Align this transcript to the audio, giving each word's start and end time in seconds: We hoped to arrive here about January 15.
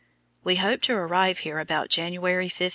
We 0.43 0.55
hoped 0.55 0.83
to 0.85 0.95
arrive 0.95 1.39
here 1.45 1.59
about 1.59 1.89
January 1.91 2.49
15. 2.49 2.69